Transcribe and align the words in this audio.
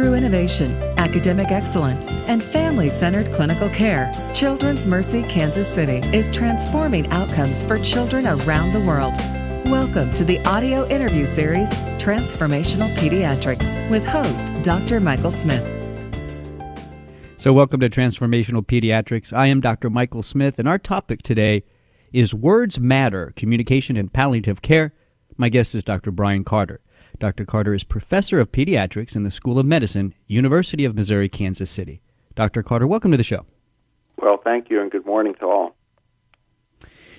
Through 0.00 0.14
innovation, 0.14 0.72
academic 0.96 1.50
excellence, 1.50 2.10
and 2.26 2.42
family 2.42 2.88
centered 2.88 3.30
clinical 3.34 3.68
care, 3.68 4.10
Children's 4.32 4.86
Mercy 4.86 5.22
Kansas 5.24 5.68
City 5.68 5.98
is 6.16 6.30
transforming 6.30 7.06
outcomes 7.08 7.62
for 7.62 7.78
children 7.80 8.26
around 8.26 8.72
the 8.72 8.80
world. 8.80 9.14
Welcome 9.70 10.10
to 10.14 10.24
the 10.24 10.42
audio 10.46 10.88
interview 10.88 11.26
series, 11.26 11.68
Transformational 11.98 12.90
Pediatrics, 12.94 13.90
with 13.90 14.06
host 14.06 14.54
Dr. 14.62 15.00
Michael 15.00 15.32
Smith. 15.32 15.66
So, 17.36 17.52
welcome 17.52 17.80
to 17.80 17.90
Transformational 17.90 18.64
Pediatrics. 18.64 19.34
I 19.34 19.48
am 19.48 19.60
Dr. 19.60 19.90
Michael 19.90 20.22
Smith, 20.22 20.58
and 20.58 20.66
our 20.66 20.78
topic 20.78 21.20
today 21.20 21.62
is 22.10 22.32
Words 22.32 22.80
Matter 22.80 23.34
Communication 23.36 23.98
and 23.98 24.10
Palliative 24.10 24.62
Care. 24.62 24.94
My 25.36 25.50
guest 25.50 25.74
is 25.74 25.84
Dr. 25.84 26.10
Brian 26.10 26.42
Carter. 26.42 26.80
Dr. 27.20 27.44
Carter 27.44 27.74
is 27.74 27.84
professor 27.84 28.40
of 28.40 28.50
pediatrics 28.50 29.14
in 29.14 29.24
the 29.24 29.30
School 29.30 29.58
of 29.58 29.66
Medicine, 29.66 30.14
University 30.26 30.86
of 30.86 30.94
Missouri, 30.94 31.28
Kansas 31.28 31.70
City. 31.70 32.00
Dr. 32.34 32.62
Carter, 32.62 32.86
welcome 32.86 33.10
to 33.10 33.18
the 33.18 33.22
show. 33.22 33.44
Well, 34.16 34.40
thank 34.42 34.70
you, 34.70 34.80
and 34.80 34.90
good 34.90 35.04
morning 35.04 35.34
to 35.34 35.44
all. 35.44 35.76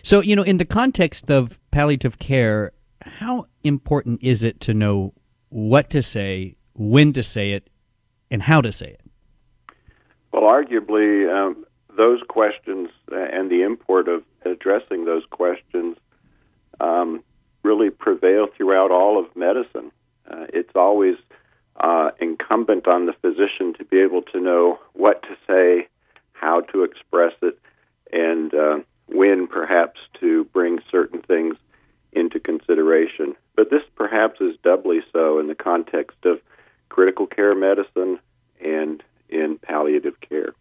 So, 0.02 0.20
you 0.20 0.36
know, 0.36 0.42
in 0.42 0.58
the 0.58 0.66
context 0.66 1.30
of 1.30 1.60
palliative 1.70 2.18
care, 2.18 2.72
how 3.04 3.46
important 3.64 4.24
is 4.24 4.42
it 4.42 4.60
to 4.62 4.74
know 4.74 5.14
what 5.50 5.92
to 5.92 6.02
say, 6.02 6.56
when 6.74 7.14
to 7.14 7.22
say 7.22 7.52
it, 7.52 7.70
and 8.32 8.42
how 8.42 8.60
to 8.60 8.72
say 8.72 8.88
it? 8.88 9.02
Well, 10.34 10.44
arguably, 10.44 11.32
um, 11.32 11.64
those 11.96 12.22
questions 12.28 12.90
uh, 13.12 13.18
and 13.18 13.52
the 13.52 13.62
import 13.62 14.08
of 14.08 14.24
addressing 14.46 15.06
those 15.06 15.26
questions 15.30 15.98
um, 16.80 17.24
really 17.64 17.90
prevail 17.90 18.48
throughout 18.58 18.92
all 18.92 19.20
of 19.20 19.36
medicine. 19.36 19.92
Uh, 20.32 20.46
it's 20.54 20.76
always 20.76 21.16
uh, 21.80 22.12
incumbent 22.20 22.88
on 22.88 23.06
the 23.06 23.14
physician 23.14 23.74
to 23.78 23.86
be 23.86 24.00
able 24.00 24.22
to 24.22 24.40
know 24.40 24.80
what 24.94 25.22
to 25.24 25.36
say, 25.48 25.88
how 26.34 26.62
to 26.62 26.84
express 26.84 27.34
it, 27.42 27.60
and 28.12 28.54
uh, 28.54 28.80
when 29.08 29.48
perhaps 29.48 30.00
to 30.20 30.46
bring 30.46 30.80
certain 30.90 31.22
things 31.22 31.56
into 32.14 32.40
consideration. 32.40 33.36
But 33.56 33.70
this 33.70 33.84
perhaps 33.96 34.42
is 34.42 34.56
doubly 34.64 35.02
so 35.12 35.40
in 35.40 35.48
the 35.48 35.56
context 35.56 36.18
of 36.26 36.40
critical 36.90 37.26
care 37.26 37.56
medicine 37.56 38.20
and 38.64 39.04
in 39.30 39.58
palliative 39.60 40.20
care. 40.22 40.54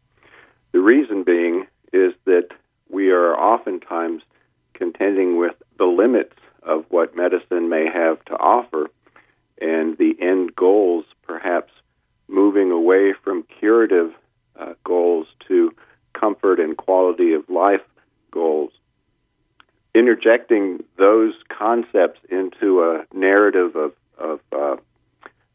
The 0.72 0.80
reason 0.80 1.24
being 1.24 1.66
is 1.92 2.12
that 2.24 2.48
we 2.88 3.10
are 3.10 3.34
oftentimes 3.34 4.22
contending 4.74 5.36
with 5.36 5.54
the 5.78 5.84
limits 5.84 6.36
of 6.62 6.84
what 6.88 7.16
medicine 7.16 7.68
may 7.68 7.86
have 7.92 8.24
to 8.26 8.34
offer, 8.34 8.90
and 9.60 9.96
the 9.98 10.16
end 10.20 10.54
goals 10.54 11.04
perhaps 11.22 11.72
moving 12.28 12.70
away 12.70 13.12
from 13.12 13.44
curative 13.58 14.12
uh, 14.58 14.74
goals 14.84 15.26
to 15.48 15.72
comfort 16.12 16.60
and 16.60 16.76
quality 16.76 17.32
of 17.32 17.48
life 17.48 17.82
goals. 18.30 18.72
Interjecting 19.94 20.84
those 20.98 21.34
concepts 21.48 22.20
into 22.30 22.82
a 22.82 23.04
narrative 23.12 23.74
of, 23.76 23.92
of 24.18 24.40
uh, 24.52 24.76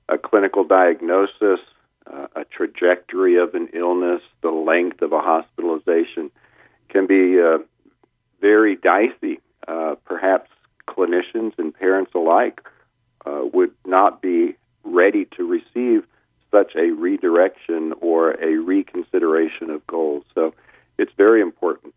a 0.09 0.17
clinical 0.17 0.63
diagnosis, 0.63 1.59
uh, 2.05 2.27
a 2.35 2.45
trajectory 2.45 3.37
of 3.37 3.55
an 3.55 3.69
illness, 3.73 4.21
the 4.41 4.51
length 4.51 5.01
of 5.01 5.13
a 5.13 5.19
hospitalization 5.19 6.29
can 6.89 7.07
be 7.07 7.39
uh, 7.41 7.59
very 8.41 8.75
dicey, 8.75 9.39
uh, 9.67 9.95
perhaps 10.05 10.49
clinicians 10.87 11.57
and 11.57 11.73
parents 11.73 12.11
alike 12.13 12.61
uh, 13.25 13.41
would 13.53 13.71
not 13.85 14.21
be 14.21 14.55
ready 14.83 15.25
to 15.25 15.43
receive 15.47 16.05
such 16.51 16.75
a 16.75 16.91
redirection 16.91 17.93
or 18.01 18.31
a 18.31 18.57
reconsideration 18.57 19.69
of 19.69 19.85
goals. 19.87 20.23
So 20.35 20.53
it's 20.97 21.11
very 21.17 21.41
important. 21.41 21.95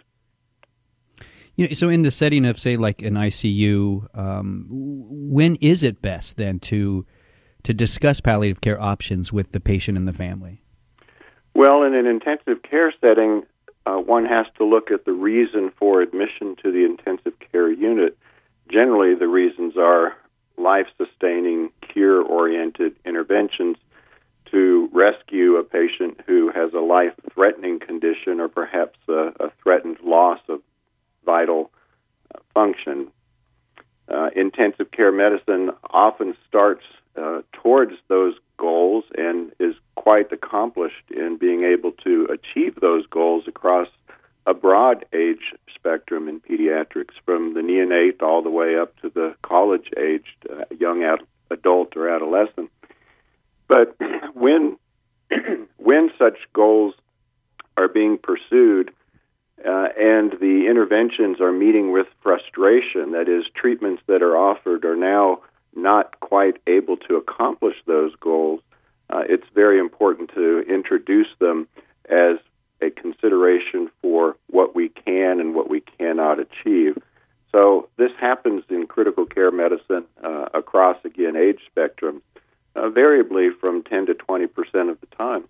You 1.58 1.66
know, 1.66 1.74
so, 1.74 1.88
in 1.88 2.02
the 2.02 2.10
setting 2.10 2.46
of, 2.46 2.58
say, 2.58 2.76
like 2.76 3.02
an 3.02 3.14
ICU, 3.14 4.16
um, 4.16 4.66
when 4.70 5.56
is 5.56 5.82
it 5.82 6.00
best 6.00 6.36
then 6.36 6.60
to 6.60 7.04
to 7.64 7.74
discuss 7.74 8.20
palliative 8.20 8.60
care 8.60 8.80
options 8.80 9.32
with 9.32 9.52
the 9.52 9.60
patient 9.60 9.98
and 9.98 10.06
the 10.06 10.12
family? 10.12 10.62
Well, 11.54 11.82
in 11.82 11.94
an 11.94 12.06
intensive 12.06 12.62
care 12.62 12.94
setting, 13.00 13.42
uh, 13.84 13.96
one 13.96 14.24
has 14.24 14.46
to 14.58 14.64
look 14.64 14.90
at 14.90 15.04
the 15.04 15.12
reason 15.12 15.72
for 15.76 16.00
admission 16.00 16.56
to 16.62 16.70
the 16.70 16.84
intensive 16.84 17.34
care 17.52 17.70
unit 17.70 18.16
generally 18.70 19.14
the 19.14 19.28
reasons 19.28 19.76
are 19.76 20.16
life 20.56 20.86
sustaining, 20.96 21.70
cure 21.80 22.22
oriented 22.22 22.96
interventions 23.04 23.76
to 24.50 24.88
rescue 24.92 25.56
a 25.56 25.64
patient 25.64 26.20
who 26.26 26.50
has 26.54 26.72
a 26.72 26.80
life 26.80 27.12
threatening 27.32 27.78
condition 27.78 28.40
or 28.40 28.48
perhaps 28.48 28.98
a, 29.08 29.32
a, 29.40 29.50
threatened 29.62 29.98
loss 30.02 30.40
of 30.48 30.60
vital 31.38 31.70
uh, 32.34 32.38
function. 32.54 33.08
Uh, 34.08 34.30
intensive 34.34 34.90
care 34.90 35.12
medicine 35.12 35.70
often 35.90 36.34
starts 36.48 36.84
uh, 37.16 37.42
towards 37.52 37.92
those 38.08 38.34
goals 38.56 39.04
and 39.16 39.52
is 39.58 39.74
quite 39.96 40.32
accomplished 40.32 41.10
in 41.10 41.36
being 41.36 41.62
able 41.64 41.92
to 41.92 42.26
achieve 42.26 42.74
those 42.80 43.06
goals 43.06 43.44
across 43.46 43.88
a 44.46 44.54
broad 44.54 45.04
age 45.12 45.52
spectrum 45.74 46.26
in 46.26 46.40
pediatrics, 46.40 47.14
from 47.26 47.52
the 47.54 47.60
neonate 47.60 48.22
all 48.22 48.42
the 48.42 48.50
way 48.50 48.78
up 48.78 48.98
to 49.02 49.10
the 49.10 49.34
college 49.42 49.90
aged 49.98 50.38
uh, 50.50 50.64
young 50.78 51.04
ad- 51.04 51.26
adult 51.50 51.96
or 51.96 52.08
adolescent. 52.08 52.70
But 53.68 53.96
when 54.34 54.78
when 55.76 56.10
such 56.18 56.38
goals 56.54 56.94
are 57.76 57.88
being 57.88 58.18
pursued 58.18 58.92
interventions 61.08 61.40
are 61.40 61.52
meeting 61.52 61.92
with 61.92 62.06
frustration, 62.22 63.12
that 63.12 63.28
is, 63.28 63.44
treatments 63.54 64.02
that 64.06 64.22
are 64.22 64.36
offered 64.36 64.84
are 64.84 64.96
now 64.96 65.40
not 65.74 66.18
quite 66.20 66.56
able 66.66 66.96
to 66.96 67.16
accomplish 67.16 67.76
those 67.86 68.14
goals, 68.16 68.60
uh, 69.10 69.22
it's 69.28 69.46
very 69.54 69.78
important 69.78 70.30
to 70.34 70.60
introduce 70.68 71.28
them 71.38 71.66
as 72.10 72.38
a 72.80 72.90
consideration 72.90 73.90
for 74.02 74.36
what 74.48 74.74
we 74.74 74.88
can 74.88 75.40
and 75.40 75.54
what 75.54 75.68
we 75.68 75.80
cannot 75.80 76.38
achieve. 76.38 76.96
So 77.52 77.88
this 77.96 78.12
happens 78.20 78.64
in 78.68 78.86
critical 78.86 79.24
care 79.24 79.50
medicine 79.50 80.04
uh, 80.22 80.48
across 80.52 80.96
again 81.04 81.36
age 81.36 81.60
spectrum, 81.66 82.22
uh, 82.76 82.90
variably 82.90 83.50
from 83.50 83.82
10 83.82 84.06
to 84.06 84.14
20 84.14 84.46
percent 84.48 84.90
of 84.90 85.00
the 85.00 85.06
time. 85.16 85.44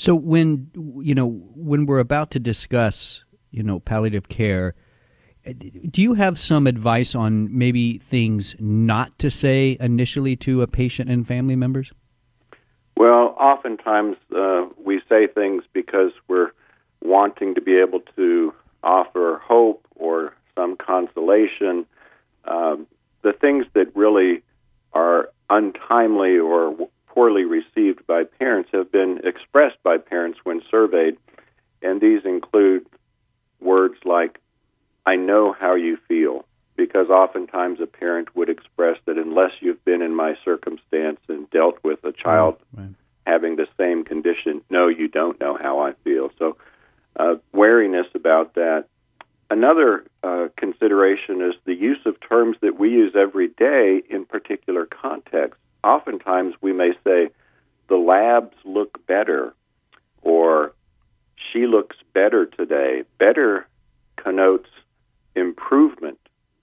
So 0.00 0.14
when 0.14 0.70
you 1.02 1.14
know 1.14 1.26
when 1.54 1.84
we're 1.84 1.98
about 1.98 2.30
to 2.30 2.38
discuss 2.38 3.22
you 3.50 3.62
know 3.62 3.80
palliative 3.80 4.30
care, 4.30 4.74
do 5.90 6.00
you 6.00 6.14
have 6.14 6.38
some 6.38 6.66
advice 6.66 7.14
on 7.14 7.54
maybe 7.54 7.98
things 7.98 8.56
not 8.58 9.18
to 9.18 9.30
say 9.30 9.76
initially 9.78 10.36
to 10.36 10.62
a 10.62 10.66
patient 10.66 11.10
and 11.10 11.26
family 11.26 11.54
members? 11.54 11.92
Well, 12.96 13.36
oftentimes 13.38 14.16
uh, 14.34 14.68
we 14.82 15.02
say 15.06 15.26
things 15.26 15.64
because 15.74 16.12
we're 16.28 16.52
wanting 17.02 17.54
to 17.56 17.60
be 17.60 17.76
able 17.76 18.00
to 18.16 18.54
offer 18.82 19.38
hope 19.44 19.86
or 19.96 20.34
some 20.54 20.78
consolation. 20.78 21.84
Um, 22.46 22.86
the 23.20 23.34
things 23.34 23.66
that 23.74 23.94
really 23.94 24.40
are 24.94 25.28
untimely 25.50 26.38
or 26.38 26.88
poorly 27.14 27.44
received 27.44 28.06
by 28.06 28.24
parents 28.24 28.70
have 28.72 28.90
been 28.90 29.20
expressed 29.24 29.82
by 29.82 29.98
parents 29.98 30.38
when 30.44 30.62
surveyed, 30.70 31.16
and 31.82 32.00
these 32.00 32.24
include 32.24 32.86
words 33.60 33.96
like, 34.04 34.38
I 35.04 35.16
know 35.16 35.52
how 35.52 35.74
you 35.74 35.98
feel 36.08 36.44
because 36.76 37.08
oftentimes 37.10 37.80
a 37.80 37.86
parent 37.86 38.34
would 38.36 38.48
express 38.48 38.96
that 39.04 39.18
unless 39.18 39.50
you've 39.60 39.84
been 39.84 40.02
in 40.02 40.14
my 40.14 40.36
circumstance 40.44 41.20
and 41.28 41.50
dealt 41.50 41.78
with 41.82 42.02
a 42.04 42.12
child 42.12 42.56
right. 42.74 42.88
having 43.26 43.56
the 43.56 43.66
same 43.76 44.04
condition, 44.04 44.62
no, 44.70 44.88
you 44.88 45.08
don't 45.08 45.38
know 45.40 45.58
how 45.60 45.80
I 45.80 45.92
feel. 46.04 46.30
So, 46.38 46.56
uh, 47.16 47.34
wariness 47.52 48.06
about 48.14 48.54
that. 48.54 48.86
Another 49.50 50.04
uh, 50.22 50.46
consideration 50.56 51.42
is 51.42 51.54
the 51.64 51.74
use 51.74 51.98
of 52.06 52.16
terms 52.20 52.56
that 52.62 52.78
we 52.78 52.90
use 52.90 53.14
every 53.16 53.48
day 53.48 54.00
in 54.08 54.24
particular 54.24 54.86
contexts. 54.86 55.60
Oftentimes 55.82 56.54
we 56.60 56.72
may 56.72 56.92
say, 57.04 57.30
the 57.88 57.96
labs 57.96 58.56
look 58.64 59.04
better, 59.06 59.54
or 60.22 60.72
she 61.52 61.66
looks 61.66 61.96
better 62.14 62.46
today. 62.46 63.04
Better 63.18 63.66
connotes 64.16 64.68
improvement 65.34 66.18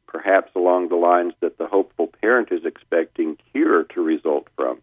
perhaps 0.08 0.52
along 0.56 0.88
the 0.88 0.96
lines 0.96 1.34
that 1.42 1.58
the 1.58 1.68
hopeful 1.68 2.08
parent 2.22 2.52
is 2.52 2.66
expecting 2.66 3.38
cure 3.52 3.84
to 3.84 4.02
result 4.02 4.48
from. 4.56 4.80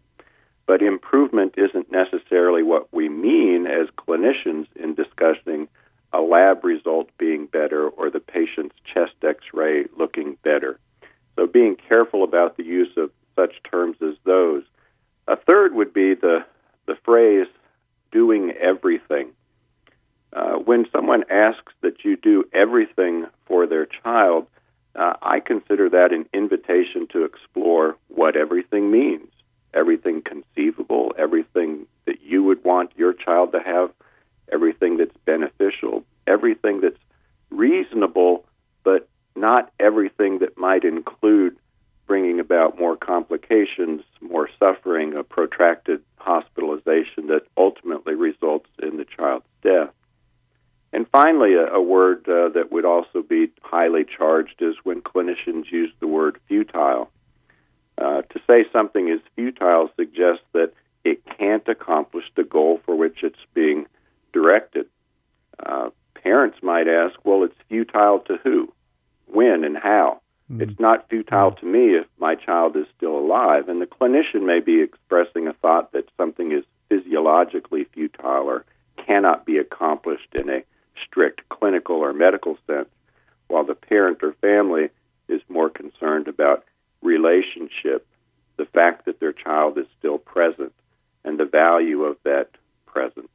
But 0.67 0.81
improvement 0.81 1.55
isn't 1.57 1.91
necessarily 1.91 2.63
what 2.63 2.87
we 2.93 3.09
mean 3.09 3.67
as 3.67 3.87
clinicians 3.97 4.67
in 4.75 4.95
discussing 4.95 5.67
a 6.13 6.21
lab 6.21 6.63
result 6.63 7.09
being 7.17 7.47
better 7.47 7.89
or 7.89 8.09
the 8.09 8.19
patient's 8.19 8.75
chest 8.85 9.13
x 9.23 9.43
ray 9.53 9.85
looking 9.97 10.37
better. 10.43 10.79
So, 11.35 11.45
being 11.47 11.75
careful 11.75 12.23
about 12.23 12.55
the 12.55 12.63
use 12.63 12.95
of 12.95 13.11
such 13.35 13.55
terms 13.63 13.97
as 14.01 14.15
those. 14.23 14.63
A 15.27 15.35
third 15.35 15.73
would 15.73 15.93
be 15.93 16.13
the 16.13 16.45
the 16.87 16.95
phrase 17.03 17.47
"doing 18.11 18.51
everything." 18.51 19.31
Uh, 20.33 20.55
when 20.55 20.85
someone 20.91 21.23
asks 21.29 21.73
that 21.81 22.03
you 22.03 22.17
do 22.17 22.43
everything 22.53 23.25
for 23.45 23.65
their 23.65 23.85
child, 23.85 24.47
uh, 24.95 25.13
I 25.21 25.39
consider 25.39 25.89
that 25.89 26.13
an 26.13 26.25
invitation 26.33 27.07
to 27.07 27.23
explore 27.23 27.95
what 28.09 28.35
everything 28.35 28.91
means. 28.91 29.29
Everything 29.73 30.21
conceivable, 30.21 31.13
everything 31.17 31.87
that 32.05 32.21
you 32.21 32.43
would 32.43 32.63
want 32.63 32.91
your 32.95 33.13
child 33.13 33.51
to 33.53 33.59
have, 33.59 33.91
everything 34.51 34.97
that's 34.97 35.15
beneficial, 35.25 36.03
everything 36.27 36.81
that's 36.81 36.99
reasonable, 37.49 38.45
but 38.83 39.07
not 39.35 39.71
everything 39.79 40.39
that 40.39 40.57
might 40.57 40.83
include 40.83 41.57
bringing 42.07 42.39
about 42.39 42.77
more 42.77 42.95
complications, 42.95 44.01
more 44.21 44.49
suffering, 44.59 45.15
a 45.15 45.23
protracted 45.23 46.01
hospitalization 47.05 47.27
that 47.27 47.43
ultimately 47.57 48.15
results 48.15 48.69
in 48.81 48.97
the 48.97 49.05
child's 49.05 49.45
death. 49.61 49.89
And 50.93 51.07
finally, 51.11 51.53
a, 51.55 51.73
a 51.73 51.81
word 51.81 52.27
uh, 52.27 52.49
that 52.49 52.71
would 52.71 52.85
also 52.85 53.21
be 53.21 53.51
highly 53.61 54.05
charged 54.05 54.61
is 54.61 54.75
when 54.83 55.01
clinicians 55.01 55.71
use 55.71 55.91
the 55.99 56.07
word 56.07 56.39
futile. 56.47 57.09
Uh, 57.97 58.21
to 58.23 58.39
say 58.47 58.65
something 58.71 59.09
is 59.09 59.19
futile 59.35 59.89
suggests 59.95 60.43
that 60.53 60.73
it 61.03 61.21
can't 61.37 61.67
accomplish 61.67 62.25
the 62.35 62.43
goal 62.43 62.79
for 62.85 62.95
which 62.95 63.23
it's 63.23 63.39
being 63.53 63.85
directed. 64.33 64.87
Uh, 65.65 65.89
parents 66.13 66.57
might 66.61 66.87
ask, 66.87 67.13
well, 67.23 67.43
it's 67.43 67.55
futile 67.69 68.19
to 68.19 68.37
who, 68.43 68.73
when, 69.27 69.63
and 69.63 69.77
how? 69.77 70.21
Mm-hmm. 70.51 70.61
It's 70.61 70.79
not 70.79 71.09
futile 71.09 71.51
to 71.53 71.65
me 71.65 71.95
if 71.95 72.05
my 72.19 72.35
child 72.35 72.75
is 72.75 72.85
still 72.97 73.17
alive. 73.17 73.69
And 73.69 73.81
the 73.81 73.85
clinician 73.85 74.45
may 74.45 74.59
be 74.59 74.81
expressing 74.81 75.47
a 75.47 75.53
thought 75.53 75.91
that 75.93 76.09
something 76.17 76.51
is 76.51 76.63
physiologically 76.89 77.85
futile 77.93 78.47
or 78.47 78.65
cannot 79.05 79.45
be 79.45 79.57
accomplished 79.57 80.29
in 80.33 80.49
a 80.49 80.63
strict 81.05 81.47
clinical 81.49 81.97
or 81.97 82.13
medical 82.13 82.57
sense, 82.67 82.89
while 83.47 83.65
the 83.65 83.75
parent 83.75 84.19
or 84.23 84.33
family 84.41 84.89
is 85.27 85.41
more 85.49 85.69
concerned 85.69 86.27
about 86.27 86.63
relationship, 87.01 88.07
the 88.57 88.65
fact 88.65 89.05
that 89.05 89.19
their 89.19 89.33
child 89.33 89.77
is 89.77 89.85
still 89.99 90.17
present, 90.17 90.73
and 91.23 91.39
the 91.39 91.45
value 91.45 92.03
of 92.03 92.17
that 92.23 92.49
presence. 92.85 93.27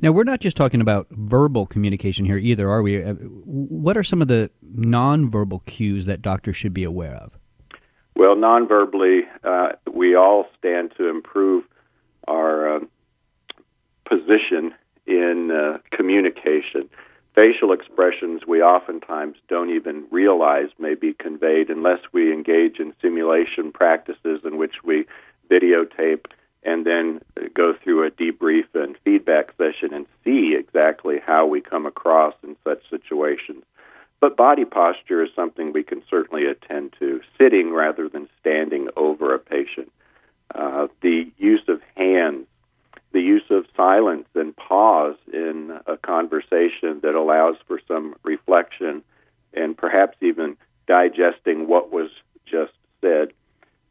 Now, 0.00 0.12
we're 0.12 0.24
not 0.24 0.40
just 0.40 0.56
talking 0.56 0.80
about 0.80 1.08
verbal 1.10 1.66
communication 1.66 2.24
here 2.24 2.36
either, 2.36 2.70
are 2.70 2.82
we? 2.82 3.02
Uh, 3.02 3.14
what 3.14 3.96
are 3.96 4.04
some 4.04 4.22
of 4.22 4.28
the 4.28 4.50
nonverbal 4.64 5.64
cues 5.66 6.06
that 6.06 6.22
doctors 6.22 6.56
should 6.56 6.72
be 6.72 6.84
aware 6.84 7.14
of? 7.14 7.36
Well, 8.14 8.36
nonverbally, 8.36 9.22
we 10.08 10.14
all 10.14 10.46
stand 10.58 10.90
to 10.96 11.06
improve 11.08 11.64
our 12.26 12.76
uh, 12.76 12.80
position 14.06 14.72
in 15.06 15.50
uh, 15.50 15.78
communication. 15.90 16.88
Facial 17.34 17.72
expressions 17.72 18.46
we 18.46 18.62
oftentimes 18.62 19.36
don't 19.48 19.70
even 19.70 20.06
realize 20.10 20.68
may 20.78 20.94
be 20.94 21.12
conveyed 21.12 21.68
unless 21.68 22.00
we 22.10 22.32
engage 22.32 22.80
in 22.80 22.94
simulation 23.02 23.70
practices 23.70 24.40
in 24.44 24.56
which 24.56 24.76
we 24.82 25.04
videotape 25.50 26.24
and 26.62 26.86
then 26.86 27.20
go 27.52 27.74
through 27.74 28.06
a 28.06 28.10
debrief 28.10 28.64
and 28.74 28.96
feedback 29.04 29.54
session 29.58 29.92
and 29.92 30.06
see 30.24 30.56
exactly 30.58 31.16
how 31.24 31.44
we 31.46 31.60
come 31.60 31.84
across 31.84 32.34
in 32.42 32.56
such 32.64 32.82
situations. 32.88 33.62
But 34.20 34.38
body 34.38 34.64
posture 34.64 35.22
is 35.22 35.30
something 35.36 35.72
we 35.72 35.84
can 35.84 36.02
certainly 36.08 36.46
attend 36.46 36.94
to, 36.98 37.20
sitting 37.38 37.72
rather 37.72 38.08
than 38.08 38.28
standing 38.40 38.88
over 38.96 39.34
a 39.34 39.38
patient. 39.38 39.92
Uh, 40.54 40.88
the 41.02 41.30
use 41.38 41.62
of 41.68 41.80
hands 41.96 42.46
the 43.12 43.20
use 43.20 43.44
of 43.50 43.64
silence 43.76 44.26
and 44.34 44.54
pause 44.56 45.16
in 45.32 45.78
a 45.86 45.96
conversation 45.96 47.00
that 47.02 47.14
allows 47.14 47.56
for 47.66 47.80
some 47.88 48.14
reflection 48.22 49.02
and 49.54 49.76
perhaps 49.76 50.16
even 50.20 50.56
digesting 50.86 51.68
what 51.68 51.90
was 51.90 52.10
just 52.46 52.72
said. 53.00 53.32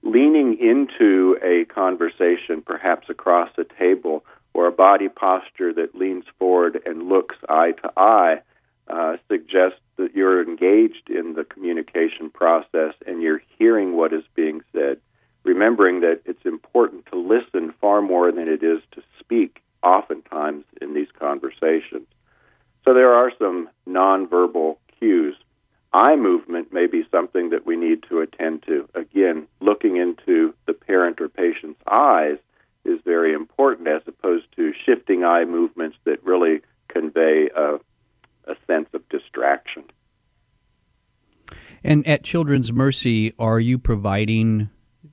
Leaning 0.03 0.57
into 0.59 1.37
a 1.43 1.65
conversation, 1.65 2.61
perhaps 2.61 3.09
across 3.09 3.49
a 3.57 3.63
table, 3.63 4.23
or 4.53 4.67
a 4.67 4.71
body 4.71 5.09
posture 5.09 5.73
that 5.73 5.95
leans 5.95 6.25
forward 6.39 6.79
and 6.85 7.09
looks 7.09 7.35
eye 7.49 7.71
to 7.71 7.91
eye, 7.97 8.39
uh, 8.87 9.17
suggests 9.27 9.79
that 9.97 10.15
you're 10.15 10.41
engaged 10.43 11.09
in 11.09 11.33
the 11.33 11.43
communication 11.43 12.29
process 12.29 12.93
and 13.05 13.21
you're 13.21 13.41
hearing 13.57 13.97
what 13.97 14.13
is 14.13 14.23
being 14.35 14.61
said 14.71 14.99
remembering 15.47 16.01
that 16.01 16.21
it's 16.25 16.45
important 16.45 17.05
to 17.07 17.17
listen 17.17 17.73
far 17.81 18.01
more 18.01 18.31
than 18.31 18.47
it 18.47 18.61
is 18.61 18.81
to 18.91 19.01
speak, 19.19 19.61
oftentimes 19.81 20.65
in 20.81 20.93
these 20.93 21.07
conversations. 21.17 22.07
So 22.85 22.93
there 22.93 23.13
are 23.13 23.31
some 23.39 23.69
nonverbal 23.87 24.77
cues. 24.99 25.35
Eye 25.93 26.15
movement 26.15 26.71
may 26.71 26.87
be 26.87 27.07
something 27.09 27.49
that 27.49 27.65
we 27.65 27.75
need 27.75 28.03
to 28.09 28.19
attend 28.19 28.63
to. 28.63 28.87
Again, 28.93 29.47
looking 29.61 29.97
into 29.97 30.53
the 30.65 30.73
parent 30.73 31.19
or 31.21 31.29
patient's 31.29 31.81
eyes 31.89 32.37
is 32.85 32.99
very 33.03 33.33
important 33.33 33.87
as 33.87 34.01
opposed 34.05 34.45
to 34.55 34.73
shifting 34.85 35.23
eye 35.23 35.45
movements 35.45 35.97
that 36.03 36.23
really 36.23 36.61
convey 36.87 37.49
a, 37.55 37.75
a 38.45 38.55
sense 38.65 38.89
of 38.93 39.07
distraction. 39.09 39.83
And 41.83 42.05
at 42.07 42.23
Children's 42.23 42.71
Mercy, 42.71 43.33
are 43.39 43.59
you 43.59 43.77
providing 43.77 44.69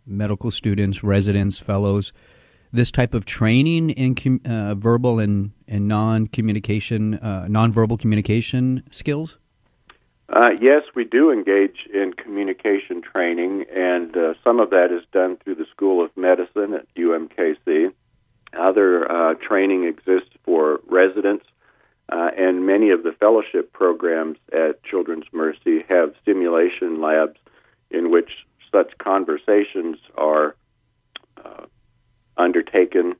medical 0.06 0.50
students, 0.50 1.02
residents, 1.02 1.58
fellows, 1.58 2.12
this 2.72 2.90
type 2.90 3.14
of 3.14 3.24
training 3.24 3.90
in 3.90 4.14
com- 4.14 4.40
uh, 4.44 4.74
verbal 4.74 5.18
and, 5.18 5.52
and 5.68 5.86
non 5.86 6.26
communication, 6.26 7.14
uh, 7.14 7.46
non-verbal 7.48 7.96
communication 7.96 8.82
skills? 8.90 9.38
Uh, 10.28 10.50
yes, 10.60 10.82
we 10.94 11.04
do 11.04 11.30
engage 11.30 11.86
in 11.92 12.12
communication 12.14 13.02
training, 13.02 13.64
and 13.74 14.16
uh, 14.16 14.34
some 14.42 14.58
of 14.58 14.70
that 14.70 14.90
is 14.90 15.04
done 15.12 15.36
through 15.36 15.54
the 15.54 15.66
School 15.70 16.04
of 16.04 16.10
Medicine 16.16 16.74
at 16.74 16.92
UMKC. 16.94 17.92
Other 18.58 19.10
uh, 19.10 19.34
training 19.34 19.84
exists 19.84 20.34
for 20.44 20.80
residents, 20.86 21.44
uh, 22.10 22.30
and 22.36 22.66
many 22.66 22.90
of 22.90 23.02
the 23.02 23.12
fellowship 23.12 23.72
programs 23.72 24.38
at 24.52 24.82
Children's 24.82 25.26
Mercy 25.32 25.84
have 25.88 26.14
simulation 26.24 27.00
labs 27.00 27.38
in 27.90 28.10
which 28.10 28.30
such 28.74 28.98
conversations 28.98 29.98
are 30.16 30.56
uh, 31.44 31.66
undertaken 32.36 33.14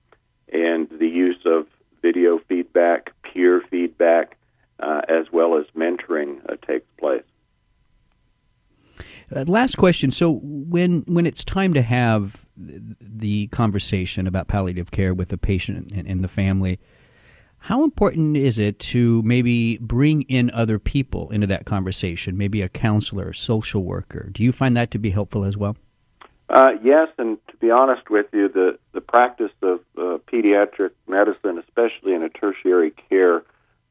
and 0.52 0.88
the 0.90 1.06
use 1.06 1.38
of 1.46 1.66
video 2.02 2.40
feedback, 2.48 3.12
peer 3.22 3.62
feedback, 3.70 4.36
uh, 4.80 5.02
as 5.08 5.26
well 5.32 5.56
as 5.56 5.64
mentoring 5.76 6.40
uh, 6.48 6.56
takes 6.66 6.86
place. 6.98 7.22
Uh, 9.34 9.44
last 9.46 9.76
question. 9.76 10.10
So, 10.10 10.40
when 10.42 11.02
when 11.06 11.24
it's 11.24 11.44
time 11.44 11.72
to 11.74 11.82
have 11.82 12.44
the 12.56 13.46
conversation 13.48 14.26
about 14.26 14.48
palliative 14.48 14.90
care 14.90 15.14
with 15.14 15.28
the 15.28 15.38
patient 15.38 15.92
and, 15.92 16.06
and 16.06 16.22
the 16.22 16.28
family, 16.28 16.78
how 17.64 17.82
important 17.82 18.36
is 18.36 18.58
it 18.58 18.78
to 18.78 19.22
maybe 19.22 19.78
bring 19.78 20.20
in 20.22 20.50
other 20.50 20.78
people 20.78 21.30
into 21.30 21.46
that 21.46 21.64
conversation, 21.64 22.36
maybe 22.36 22.60
a 22.60 22.68
counselor, 22.68 23.30
a 23.30 23.34
social 23.34 23.84
worker? 23.84 24.28
Do 24.30 24.42
you 24.42 24.52
find 24.52 24.76
that 24.76 24.90
to 24.90 24.98
be 24.98 25.08
helpful 25.08 25.44
as 25.44 25.56
well? 25.56 25.74
Uh, 26.50 26.72
yes, 26.82 27.08
and 27.16 27.38
to 27.48 27.56
be 27.56 27.70
honest 27.70 28.10
with 28.10 28.26
you, 28.34 28.50
the, 28.50 28.78
the 28.92 29.00
practice 29.00 29.50
of 29.62 29.80
uh, 29.96 30.18
pediatric 30.30 30.90
medicine, 31.08 31.58
especially 31.58 32.12
in 32.12 32.22
a 32.22 32.28
tertiary 32.28 32.92
care 33.08 33.44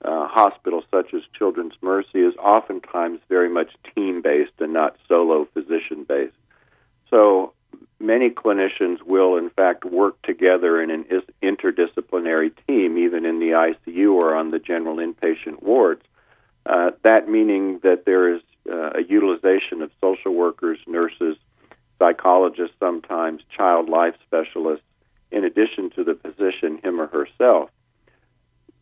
uh, 0.06 0.28
hospital 0.28 0.84
such 0.92 1.12
as 1.16 1.24
Children's 1.36 1.74
Mercy, 1.82 2.20
is 2.20 2.36
oftentimes 2.36 3.22
very 3.28 3.50
much 3.50 3.72
team 3.96 4.22
based 4.22 4.54
and 4.60 4.72
not 4.72 4.98
solo 5.08 5.48
physician 5.52 6.06
based. 6.08 6.36
So 7.10 7.54
many 8.04 8.30
clinicians 8.30 9.02
will, 9.02 9.38
in 9.38 9.50
fact, 9.50 9.86
work 9.86 10.22
together 10.22 10.82
in 10.82 10.92
an 10.92 11.06
interdisciplinary 11.42 12.52
team, 12.68 12.98
even 12.98 13.26
in 13.26 13.40
the 13.40 13.52
ICU 13.52 14.14
or 14.14 14.36
on 14.36 14.52
the 14.52 14.60
general 14.60 14.98
inpatient 14.98 15.64
wards. 15.64 16.04
Uh, 16.66 16.92
that 17.04 17.28
meaning 17.28 17.80
that 17.84 18.06
there 18.06 18.36
is 18.36 18.42
uh, 18.70 18.92
a 18.92 19.04
utilization 19.04 19.82
of 19.82 19.92
social 20.02 20.34
workers, 20.34 20.78
nurses, 20.88 21.38
psychologists, 22.00 22.76
sometimes 22.80 23.42
child 23.56 23.90
life 23.90 24.16
specialists, 24.26 24.86
in 25.32 25.44
addition 25.44 25.90
to 25.90 26.04
the 26.04 26.16
physician, 26.16 26.80
him 26.84 27.02
or 27.02 27.08
herself. 27.08 27.70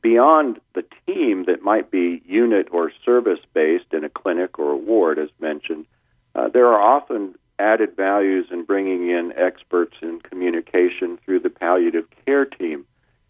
Beyond 0.02 0.60
the 0.74 0.84
team 1.06 1.46
that 1.46 1.62
might 1.62 1.92
be 1.92 2.22
unit 2.26 2.68
or 2.72 2.92
service 3.06 3.40
based 3.54 3.94
in 3.94 4.04
a 4.04 4.10
clinic 4.10 4.58
or 4.58 4.72
a 4.72 4.78
ward, 4.78 5.20
as 5.20 5.30
mentioned, 5.40 5.86
uh, 6.34 6.50
there 6.50 6.68
are 6.68 6.82
often 6.82 7.36
added 7.62 7.96
values 7.96 8.48
in 8.52 8.66
bringing 8.66 9.10
in 9.10 9.32
experts 9.38 9.96
in 10.02 10.20
communication 10.22 11.18
through 11.24 11.40
the 11.40 11.50
palliative 11.50 12.06
care 12.26 12.46
team. 12.46 12.86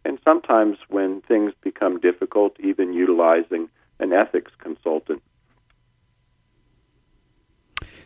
And 0.06 0.18
sometimes 0.26 0.78
when 0.90 1.22
things 1.22 1.54
become 1.62 2.00
difficult, 2.00 2.56
even 2.60 2.94
utilizing 2.94 3.70
an 4.00 4.14
ethics 4.14 4.52
consultant. 4.58 5.22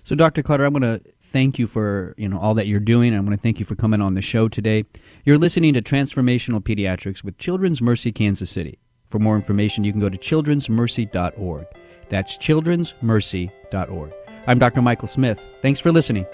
So, 0.03 0.15
Dr. 0.15 0.44
Carter, 0.44 0.65
I'm 0.65 0.74
going 0.74 1.00
to 1.00 1.01
thank 1.22 1.58
you 1.58 1.67
for 1.67 2.13
you 2.17 2.29
know 2.29 2.39
all 2.39 2.53
that 2.55 2.67
you're 2.67 2.79
doing. 2.79 3.15
I 3.15 3.20
want 3.20 3.32
to 3.32 3.38
thank 3.38 3.60
you 3.60 3.65
for 3.65 3.75
coming 3.75 4.01
on 4.01 4.13
the 4.13 4.22
show 4.22 4.48
today. 4.48 4.86
You're 5.24 5.38
listening 5.38 5.74
to 5.74 5.82
Transformational 5.82 6.62
Pediatrics 6.62 7.24
with 7.24 7.38
Children's 7.38 7.82
Mercy 7.82 8.12
Kansas 8.12 8.50
City. 8.50 8.79
For 9.10 9.20
more 9.20 9.36
information, 9.36 9.84
you 9.84 9.91
can 9.91 10.01
go 10.01 10.10
to 10.10 10.17
childrensmercy.org. 10.17 11.65
That's 12.10 12.38
childrensmercy.org. 12.38 14.25
I'm 14.47 14.59
Dr. 14.59 14.81
Michael 14.81 15.07
Smith. 15.07 15.43
Thanks 15.61 15.79
for 15.79 15.91
listening. 15.91 16.25